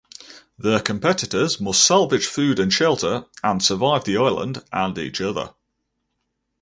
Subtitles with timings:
[0.57, 5.53] The competitors must salvage food and shelter and survive the island and each other.